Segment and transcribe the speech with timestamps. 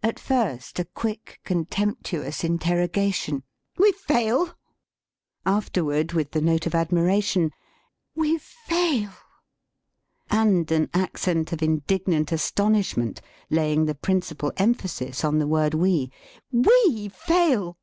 [0.00, 3.42] At first a quick, contemptuous interrogation
[3.78, 4.50] 'we fail?'
[5.44, 7.50] Afterward with the note of admiration'
[8.22, 9.10] we fail!'
[10.30, 16.12] and an accent of indignant astonishment laying the principal emphasis on the word we
[16.54, 17.76] l we fail!'